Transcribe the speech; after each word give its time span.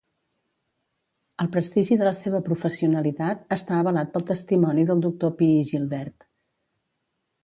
El 1.43 1.49
prestigi 1.55 1.97
de 1.99 2.07
la 2.07 2.13
seva 2.21 2.39
professionalitat 2.47 3.53
està 3.57 3.77
avalat 3.81 4.09
pel 4.15 4.25
testimoni 4.31 4.87
del 4.93 5.05
doctor 5.05 5.35
Pi 5.43 5.51
i 5.59 5.69
Gilbert. 5.73 6.27